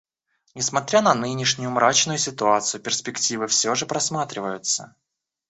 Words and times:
Несмотря 0.55 1.03
на 1.03 1.13
нынешнюю 1.13 1.69
мрачную 1.69 2.17
ситуацию, 2.17 2.81
перспективы 2.81 3.45
все 3.45 3.75
же 3.75 3.85
просматриваются. 3.85 4.95